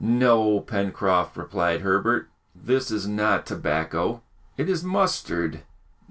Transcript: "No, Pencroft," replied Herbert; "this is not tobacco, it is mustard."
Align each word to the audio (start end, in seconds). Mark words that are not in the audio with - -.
"No, 0.03 0.61
Pencroft," 0.61 1.37
replied 1.37 1.81
Herbert; 1.81 2.27
"this 2.55 2.89
is 2.89 3.07
not 3.07 3.45
tobacco, 3.45 4.23
it 4.57 4.67
is 4.67 4.83
mustard." 4.83 5.61